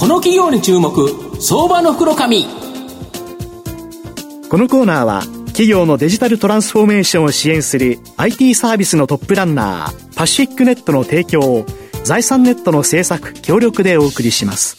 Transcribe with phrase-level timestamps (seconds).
[0.00, 1.10] この企業に注目
[1.42, 2.46] 相場の袋紙。
[4.48, 11.66] このコーナーは企業のデジタルトランスフォーメーションを支援する IT サービスのトップランナーパシフィックネットの提供を
[12.02, 14.78] 財産ネットの制作協力でお送りします。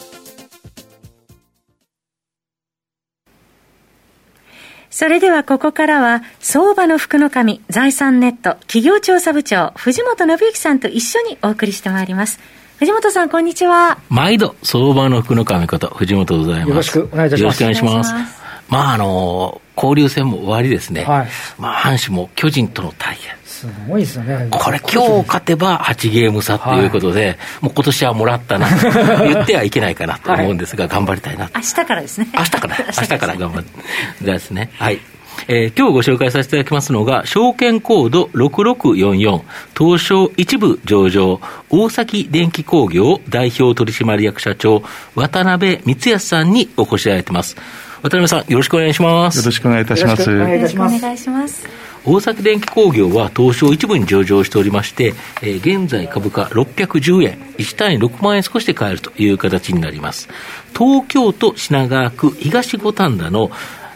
[4.90, 12.40] それではここからは相場の福の神財産ネット企業調査部長藤本信之さんと一緒にお送りしてまいります
[12.82, 13.98] 藤本さんこんにちは。
[14.08, 16.68] 毎度相場の福の神こと藤本でございます。
[16.68, 17.62] よろしくお願いいたします。
[17.62, 18.42] よろしくお願いします。
[18.68, 24.48] まああの交流戦も終わりですね、はい、まあ阪神も巨人との対決すごいですよね。
[24.50, 28.90] これ今日勝てば8ゲーム差ということで、はい、もう今年はもらったなと
[29.28, 32.32] 言ってはいけないかなと思うんですが、はい、頑張りたいな明日からですね。
[32.34, 33.66] 明日から、明日から頑張る。
[34.26, 34.72] ですね。
[34.74, 34.98] はい。
[35.48, 39.42] えー、今日ご紹介させていただきますのが、証券コード6644、
[39.76, 44.82] 東証一部上場、大崎電気工業代表取締役社長、
[45.14, 47.56] 渡辺光康さんにお越しいただいています。
[48.02, 49.38] 渡辺さん、よろしくお願いします。
[49.38, 50.30] よろしくお願いいたします。
[50.30, 51.92] よろしくお願いします。
[52.04, 60.28] 大崎電気工業は東証一部に上場しておりまして、えー、現在株価610円、1単位6万円少しで買えるという形になります。
[60.76, 63.52] 東京都品川区東五反田の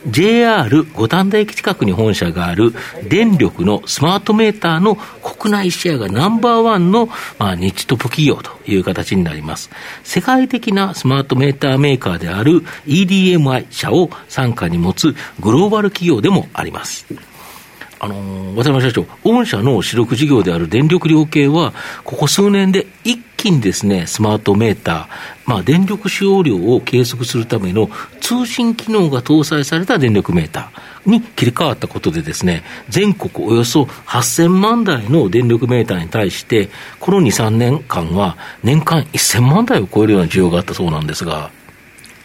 [0.07, 2.73] JR 五反田駅近くに本社がある
[3.09, 9.71] 電力のスマートメーターの国内シェアがナンバーワンの、まあ、日トップ企業という形になります。
[10.05, 17.07] 世界的なスマートメーターメーカーである EDMI 社を傘下に持つグローバル企業でもあります。
[17.99, 21.73] あのー、渡辺社長、御社の主力事業である電力量計は、
[22.05, 25.07] ここ数年で一気にですね、スマートメーター、
[25.47, 27.89] まあ、電力使用量を計測するための
[28.21, 36.69] 通信機能が搭載された電力メーターに切り替わったことでですね、全国およそ8000万台の電力メーターに対して、
[37.01, 41.51] この2、3年間は年間1000万台を超えるような需要があったそうなんですが。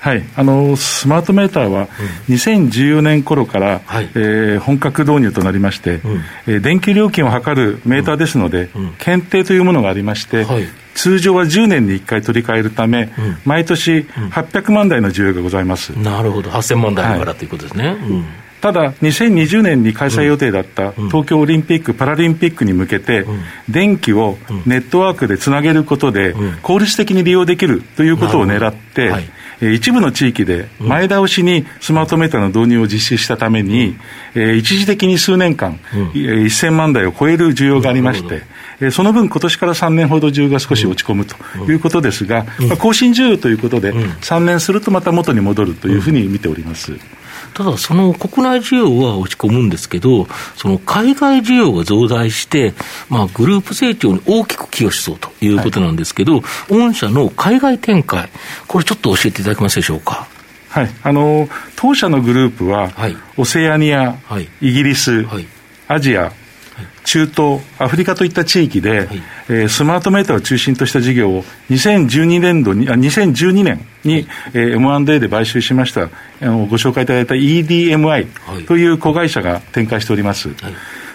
[0.02, 1.88] はい、あのスマートメーターは
[2.28, 8.82] 2014年頃から、はい、えー、本格導入となりまして、うん、えー、電気料金を測るメーターですので、うん。
[8.86, 10.66] うん、検定というものがありまして、はい、
[10.96, 13.12] 通常は10年に1回取り替えるため、
[13.46, 15.92] 毎年800万台の需要がございます。
[15.92, 17.96] なるほど、8000万台だから、はい、ということですね。
[18.62, 23.26] ただ、2020年に開催予定だった東京オリンピック・パラリンピックに向けて、
[23.68, 29.12] 電気をネットワークでつなげることで、効率的に利用できるということを狙って、
[29.62, 33.96] 一部の地域で前倒しにスマートメーターの導入を実施したために、
[34.36, 38.42] え一時的に数年間、うん、1000万台を超える需要がありまして、
[38.80, 41.36] えその分、今年から3年ほど需要が少し落ち込むと
[41.72, 46.94] いうことですが、まあ、更新需要ということで、3年するとまた元に戻るというふうに見ております。
[47.54, 50.26] ただ、その国内需要は落ち込むんですけど、
[50.56, 52.74] その海外需要が増大して、
[53.10, 58.30] まあ、グループ成長に大きく寄与しそうということなんですけど、はい、御社の海外展開、
[58.68, 60.28] これちょっと教えていただけますでしょうか？
[60.70, 65.26] はい、あの当社のグループは、はい、オセアニア、はい、イギリス、
[65.90, 66.32] アジア、
[67.04, 69.08] 中東、アフリカといった地域で、はい、
[69.50, 76.10] えー、スマートメーターを中心とした事業を2012年度に、あ2012年に、はい、えー、M&A で買収しました、あ
[76.46, 80.50] のご紹介いただいた EDMI という子会社が展開しております。
[80.50, 80.58] はい、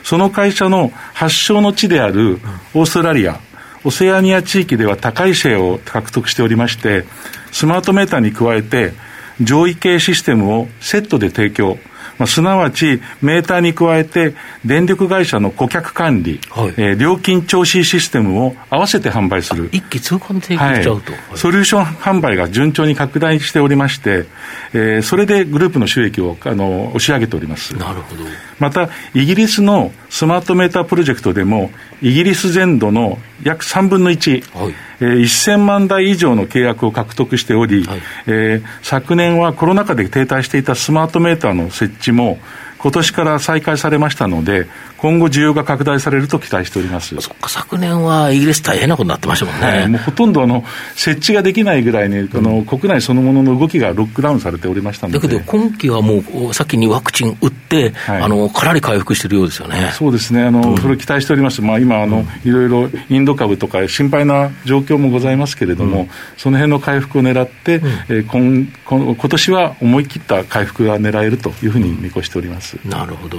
[0.03, 2.41] その会社の発祥の地である
[2.75, 3.41] オーストラリア、
[3.85, 7.05] オセアニア地域では高いシェアを獲得しておりまして、
[7.53, 8.93] スマートメーターに加えて、
[9.41, 11.79] 上位系システムをセットで提供、
[12.19, 14.35] まあ、すなわちメーターに加えて
[14.65, 19.69] 電力会社の顧客管理、はい、えー、料金徴収システムを合わせて販売する。
[19.73, 24.27] 一気通貫提供しちゃうと、はい、ソリューション販売が順調に拡大しておりまして、
[24.73, 27.77] えー、それでグループの収益をあの押し上げております。
[27.77, 28.25] なるほど。
[28.59, 34.75] またイギリスのスマートメータープロジェクトでもイギリス全土の約3分の1、はい。
[35.01, 42.39] えー、1000万台以上の契約を獲得しており、はい、えー、昨年はコロナ禍で停滞していたスマートメーターの設置も
[42.79, 44.67] 今年から再開されましたので、
[44.99, 49.67] 今後需要が拡大されると期待しておりますそっか、昨年はイギリス大変なことになってましたもんね。
[49.67, 50.65] はい、もうほとんどあの
[50.95, 55.19] 設置ができないぐらいに、あの国内そのものの動きがロックダウンされておりましたので。
[55.19, 59.91] だけど、今期はもう、先にワクチン打って、はい、あのかなり回復してるようですよね。
[59.93, 61.63] そうですね、あの、うん、それを期待しております。
[61.63, 72.77] まあ、今あの、いろいろインド株とか心配な状況もございますけれども、うん、その辺の回復を狙って、うん、えー、今今今年は思い切った回復が狙えるというふうに見越しております。
[72.85, 73.39] なるほど。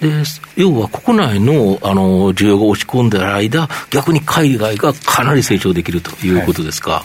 [0.00, 0.10] で
[0.56, 6.90] 要は国内のあの需要が落ち込んでる間、逆に海外がかなり成長できるということですか。
[6.92, 7.02] はい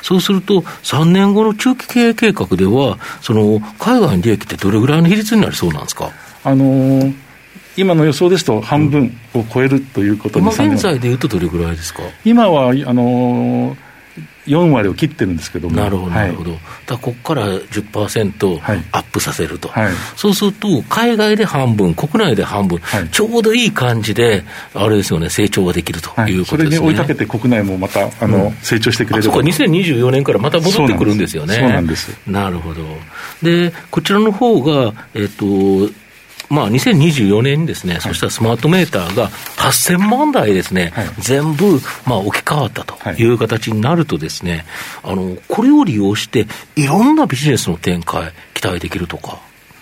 [0.00, 6.10] そうすると、3年後の中期経営計画では、その海外の利益ってどれぐらいの比率になりそうなんですか？
[6.44, 7.14] あのー
[7.76, 12.02] 今の予想ですと半分を超えるということに、うん、現在でいうとどれぐらいですか？
[12.24, 13.76] 今はあのー
[14.46, 15.76] 4割を切ってるんですけども。
[15.76, 16.52] なるほど、なるほど。
[16.86, 18.60] だここから10%
[18.92, 24.44] アップさせると、はい、そうすると、海外で半分、国内で半分、はい、ちょうどいい感じで、
[24.74, 31.54] あれですよね、成長ができるということですね、それに追いかけて、国内もまたあの、うん、成長してくれるそこは2024年からまた戻ってくるんですよね。
[31.54, 32.16] そうなんです。
[32.26, 32.82] なるほど。
[33.42, 35.90] で、こちらの方が、えっ、と、
[36.50, 43.24] まあ、2024年にですね、はい、そしたらスマートメーターが8000万台ですね、はい、全部、まあ、置き換わったとい。
[43.28, 44.64] う形になるとですね、
[45.02, 46.46] あの、これを利用して、
[46.76, 49.40] いろんなビジネスの展開、期待できるとか。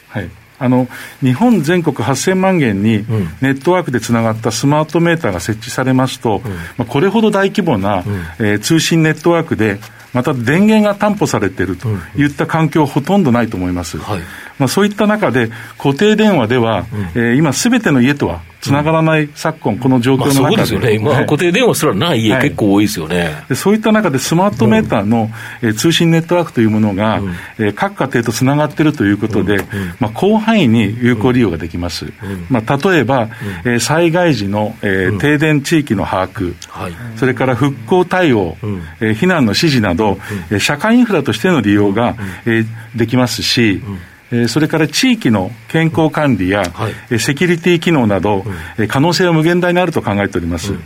[0.08, 0.30] はい。
[0.58, 0.88] あの
[1.20, 3.04] 日本全国8000万件に
[3.42, 9.78] ネットワークでつながったスマートメーターが設置されますと、うん、まあ、これほど大規模な、うん、えー、通信ネットワークで
[10.16, 13.98] また電源が担保されているといった環境はほとんどないと思います。
[13.98, 14.20] はい、
[14.58, 25.30] まあ、そういった中で、固定電話では、うん、えー、今、すべての家とはつながらない昨今、この状況の中で、まあ、そうですよね、今、固定電話すらない家、結構多いですよね、でそういった中で、スマートメーターの、
[25.62, 27.20] えー、通信ネットワークというものが、
[27.74, 29.64] 各家庭とつながっているということで、
[30.00, 32.06] まあ、広範囲に有効利用ができます。
[32.48, 33.28] まあ、例えば、
[33.64, 38.56] えー、災害時の、えー、停電地域の把握、はい、それから復興対応、
[39.00, 40.18] えー、避難の指示など、
[40.50, 42.14] えー、社会インフラとしての利用が、
[42.46, 42.66] えー、
[42.96, 44.15] できますし、え
[44.48, 48.44] それから地域の健康管理や、はい、セキュリティ機能など、
[48.76, 50.72] うん、可能性は無限大にあると考えております。
[50.72, 50.82] うん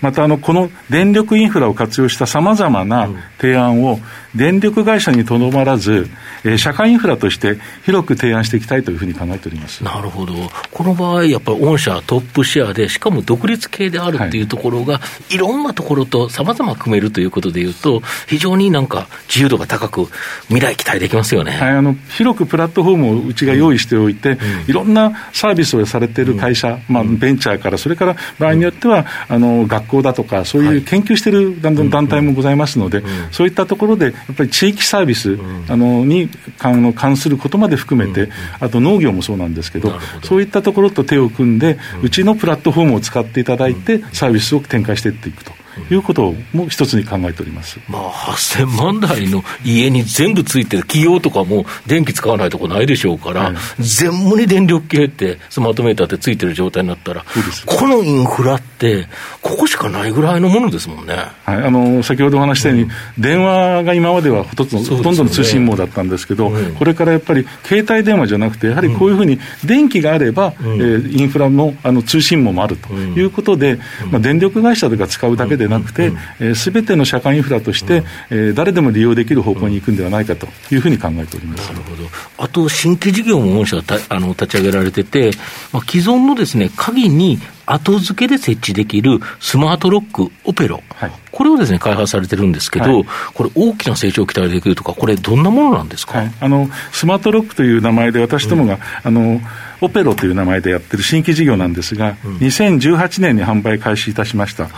[0.00, 3.08] またあのこの電力インフラを活用したさまざまな
[3.38, 4.00] 提案を
[4.34, 6.08] 電力会社にとどまらず、
[6.44, 9.84] えー、社会インフラとして広く提案していきたいというふうに考えております。
[9.84, 10.34] なるほど、
[10.72, 15.00] この場合、やっぱり御社トップシェアで、しかも独立系であるっていうところが、は
[15.30, 20.08] い、いろんなところとさまざま組めるということでいうと、非常になんか自由度が高く、
[20.48, 24.38] 未来期待できますよね、はい、あの広くプラットフォームをうちが用意しておいて、うん、
[24.68, 35.38] いろんなサービスをされている会社、うん、まあ、ベンチャーから、それから場合によっては、あの学校だとか、そういう研究している団体もございますので、そういったところで、やっぱり地域サービス、
[35.68, 38.30] あのに関することまで含めて、
[38.60, 39.92] あと農業もそうなんですけど、
[40.22, 45.52] そういったところと手を組んで、うちのプラットフォームを使っていただいて、サービスを展開していっていくと。
[45.90, 57.24] いうことも一つに考えております、まあ、8000万台の家に全部ついてる企業とかも電気使わないとこないでしょうから、はい、全部に電力系って、スマートメーターってついてる状態になったら、
[57.66, 59.08] このインフラって、
[59.42, 73.78] ここしかないぐらいのものですもんね、はい、あの先ほどお話したように、うん、電話が今まではほとんど,、ほとんどの通信網だったんですけど、うん、これからやっぱり携帯電話じゃなくて、やはりこういうふうに電気があれば、うん、えー、インフラのあの通信網もあるということで、
[74.10, 76.12] まあ、電力会社とか使うだけでなくて、
[76.54, 81.72] す、べ、ての社会インフラとして、えー、誰でも利用できる方向に行くんではないかというふうに考えております。
[81.72, 82.08] なるほど。
[82.38, 85.30] あと、新規事業も御社たあの立ち上げられてて、
[85.72, 99.40] まあ、既存のですね、鍵に後付けで設置できるスマートロックオペロ、はい、これをですね開発されてるんですけど、はい、これ、大きな成長を期待できるとか、これ、どんなものなんですか、はい、あのスマートロックという名前で、私どもが、うん、あの
[99.84, 104.68] オペロという名前でやってる新規事業なんですが、うん、2018年に販売開始いたしました。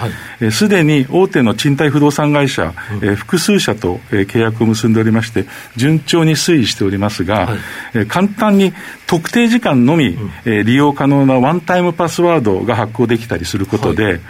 [0.50, 7.58] す、で、に大手の賃貸不動産会社、うん、えー、複数社と、えー、契約を結んでおりまして、順調に推移しておりますが、はい、
[7.94, 8.72] えー、簡単に
[9.06, 14.20] 特定時間のみ、うん、えー、利用可能なワンタイムパスワードが発行できたりすることで、はい、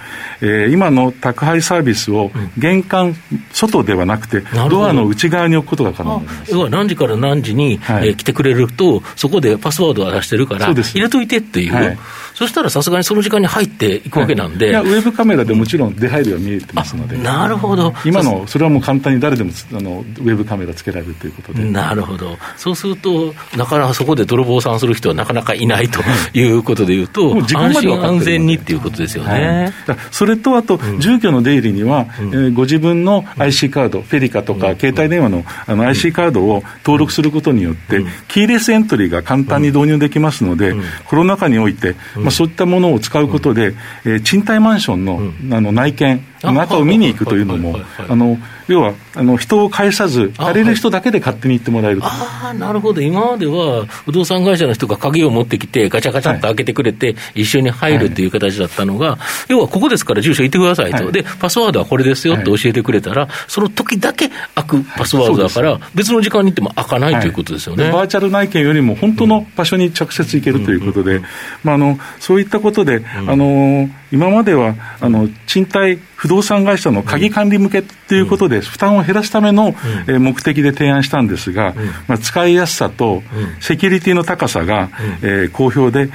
[0.43, 3.17] えー、今の宅配サービスを玄関
[3.53, 6.53] 外ではなくて、ドアの内側に置くことが可能になります。
[6.53, 11.99] 要は何時から何時に、はい、えー、来てくれると、そこでパスワードを出してるから、入れといてっていう、はい、
[12.37, 17.95] そしたらさすがにその時間に入っていくわけなんで、はい、ウェブカメラでもちろん出入りは見えてますので、なるほど。
[18.05, 21.65] 今の、それはもう簡単に誰でもあのウェブカメラつけられるということで。
[21.65, 26.01] なるほど、そうすると、なかなかそこで泥棒さんする人はなかなかいないと
[26.35, 29.73] いうことでいうと、安心安全にっていうことですよね。
[29.87, 40.75] はい、それと、あと、住居の出入りには、うん、えー、ご自分の IC カード、フェリカとか、携帯電話のあの IC カードを登録することによって、キーレスエントリーが簡単に導入できますので、
[41.07, 41.97] コロナ禍において、
[42.27, 47.79] まあ、そういったものを使うことで、えー、賃貸マンションの,、あの内見、中を見に行くというのも、
[48.09, 48.37] あの
[48.69, 59.19] 要はあの人を介さず、借りる人だけで勝手に行ってもらえるああ、なるほど、今までは不動産会社の人が鍵を持ってきて、ガチャガチャっと開けてくれて、はい、一緒に入るっていう形だったのが、はい、
[59.49, 71.21] 要はここですから住所言ってくださいと、はい、で、パスワードはこれですよって教えてくれたら、その時だけ開くパスワードだから、別の時間に行っても開かないということですよね、バーチャル内見よりも本当の場所に直接行けるということで、
[71.63, 79.75] まあ、あのそういったことで、あの今まではあの賃貸不動産会社の鍵管理向けということで、負担を減らすための、
[80.09, 81.75] え目的で提案したんですが、
[82.09, 83.23] まあ、使いやすさと
[83.61, 84.91] セキュリティの高さが、
[85.23, 86.11] え好評で、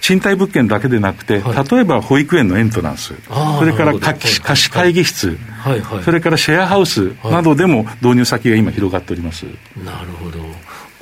[0.00, 3.14] 賃貸物件だけでなくて、はい、例えば保育園のエントランス、
[3.58, 9.44] それから貸し会議室、はいはい、それからシェアハウスなどでも導入先が今広がっております。
[9.84, 10.40] なるほど。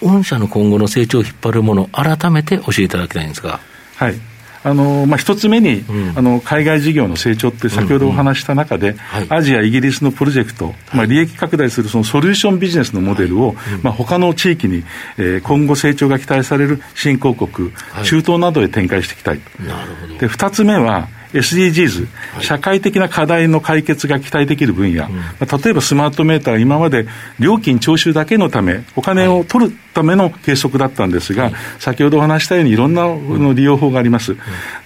[0.02, 3.60] 御社の今後の成長を引っ張るもの、改めて教えていただきたいんですが。
[3.96, 4.29] はい。
[4.62, 13.74] あのまあ、一つ目に、うん、あの海外事業の成長って先ほどお話した中で、うんうんはい、アジア、イギリスのプロジェクト、まあ、利益拡大するそのソリューションビジネスのモデルを、はい。
[13.74, 14.84] うんまあ、他の地域に、
[15.16, 19.40] えー、今後成長が期待される新興国、はい、中東などへ展開していきたい。
[19.60, 20.18] なるほど。
[20.18, 22.06] で二つ目は SDGs、
[22.40, 27.06] 社会的な課題の解決が期待できる分野、例えばスマートメーターは今まで
[27.38, 34.36] 料金徴収だけのため、お金を取るための計測だったんですが、先ほどお話したようにいろんなの利用法があります。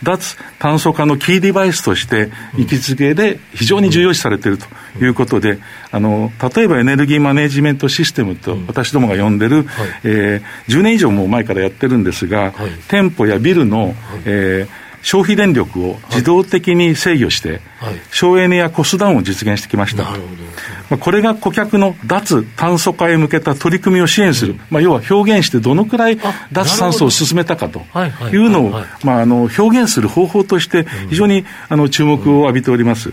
[0.02, 4.66] 脱炭素化のキーデバイスとして位置づけで非常に重要視されていると
[5.04, 5.58] いうことで、
[5.90, 9.66] あの、例えばエネルギーマネジメントシステムと私どもが呼んでる、
[10.04, 12.52] えー、10年以上も前からやってるんですが、
[12.88, 20.04] 店舗やビルの、えー消費電力を自動的に制御して、はい、省エネやコストダウンを実現してきました。
[20.90, 26.18] まあ、これが顧客の脱炭素化へ向けた取り組みを支援する、うん、まあ、要は表現してどのくらい
[26.52, 27.82] 脱炭素を進めたかと
[28.32, 28.70] いうのを、
[29.04, 33.12] まあ、あの表現する方法として非常にあの注目を浴びております。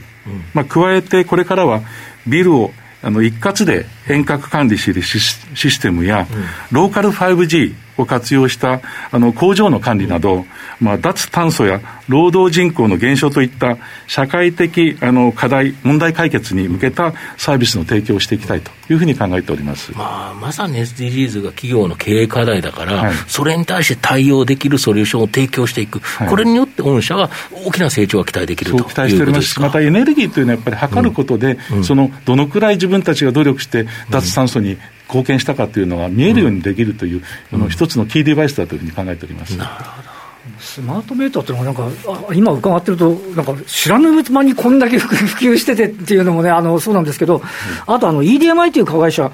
[0.53, 1.81] まあ、加えてこれからは
[2.25, 2.71] ビルを
[3.03, 6.27] あの一括で遠隔管理するシステムや、
[6.71, 8.81] ローカル 5G を活用した
[9.12, 10.46] あの工場の管理など、
[10.79, 13.77] まあ、脱炭素や労働人口の減少といった
[14.08, 27.29] 社会的あの課題、問題解決に向けたサービスの提供をしていきたいというふうに考えております、まあ、まさに SDGs が企業の経営課題だから、はい、それに対して対応できるソリューションを提供していく、はい、これによって御社は
[27.65, 29.51] 大きな成長が期待できると期待しております。
[29.51, 31.77] し、またエネルギーというのはやっぱり測ることで、うん。
[31.77, 34.77] うん、そのどのくらい自分たちが努力して、脱炭素に
[35.12, 39.58] 貢献したかというのが見えるようにできるという、うん、の一つのキーデバイスだというふうに考えております。
[39.58, 40.22] なるほど。
[40.60, 47.41] スマートメーターっていうのは、なんか、今伺ってると、なんか知らぬ間にこんだけ普及しててっていうのもね、あのそうなんですけど、
[47.86, 49.32] あとあの EDMI という加害者、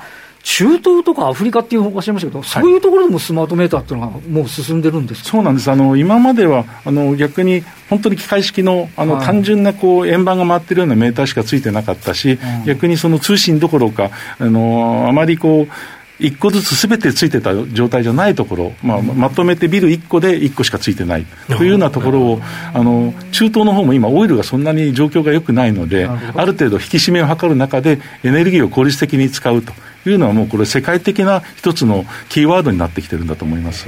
[0.50, 5.70] 中東とかアフリカっていうおっしゃいましたけど、そういうところでもスマートメーターっていうのがもう進んでるんですそうなんです。
[5.70, 22.42] あの今まではあの逆に本当に機械式のあの、はい、単純なこう円盤が回ってるようなメーターしかついてなかったし、うん、逆にその通信どころかあのあまりこう一個ずつすべてついてた状態じゃないところ、まあ、まとめてビル1個で1個しかついてないというようなところを、
[22.74, 29.74] あの中東の方も今、オイルがそんなに状況が良くないので、ある程度引き締めを図る中で、エネルギーを効率的に使うと
[30.10, 33.88] いうのは、もうこれ、世界的な一つのキーワードになってきてるんだと思います。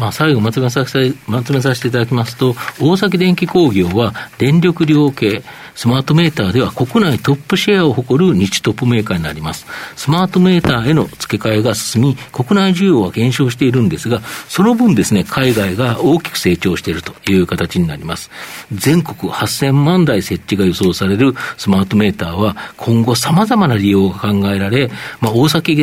[0.00, 5.42] まあ、最後まとめさせて、まとめさせていただきますと、大崎電気工業は電力量計、
[5.74, 9.66] スマートメーターでは国内トップシェアを誇る日トップメーカーになります。
[9.96, 18.30] スマートメーターへの付け替えが進み、国内需要は減少しているんですが、その分ですね、海外が大きく成長しているという形になります。
[18.72, 24.90] 全国8000万台設置が予想されるスマートメーターは、今後様々な利用が考えられ、
[25.20, 25.76] まあ、大崎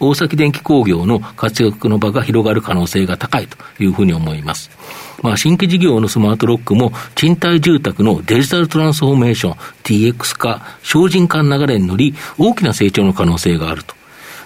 [0.00, 4.70] 大崎電気工業の活躍の場が広がる可能性が高いというふうに思います。
[5.22, 9.52] まあ、新規事業のスマートロックも、賃貸住宅のデジタルトランスフォーメーション、
[9.84, 13.94] DX 化、精進化の流れに乗り、大きな成長の可能性があると。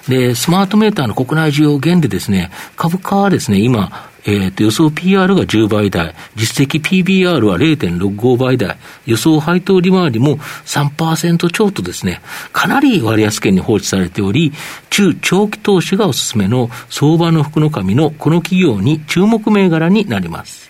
[0.09, 12.21] で、スマートメーターの国内需要減でですね、株価はですね、今、えー、と予想 PR が10倍台、実績 PBR は0.65倍台、予想配当利回りも3%超とですね、
[12.53, 14.53] かなり割安圏に放置されており、
[14.91, 20.69] 中長期投資がおすすめの相場の福の神のこの企業に注目銘柄になります。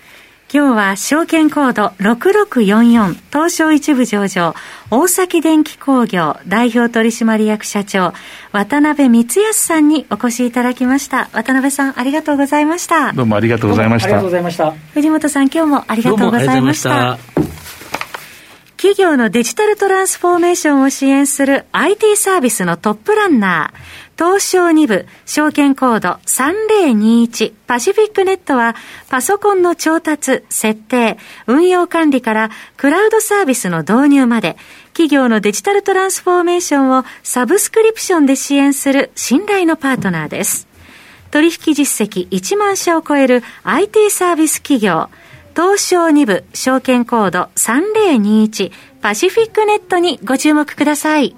[0.51, 4.55] 今日は証券コード6644東証一部上場
[4.89, 8.13] 大崎電気工業代表取締役社長
[8.51, 11.29] 渡辺光康さんにお越しいただきました。
[11.33, 13.13] 渡辺さんありがとうございました。
[13.13, 14.07] どうもありがとうございました。
[14.07, 14.71] ありがとうございました。
[14.71, 17.19] 藤本さん今日もありがとうございました。
[18.75, 28.75] 企業のデジタルトランスフォーメーションを支援する IT サービスのトップランナー東証2部、証券コード3021パシフィックネットは、
[29.07, 34.57] パソコンの調達、設定、運用管理からクラウドサービスの導入まで、
[34.87, 40.67] 企業のデジタルトランスフォーメーションをサブスクリプションで支援する信頼のパートナーです。
[41.31, 45.07] 取引実績1万社を超える IT サービス企業、
[45.55, 51.37] 東証2部証券コード3021パシフィックネットにご注目ください。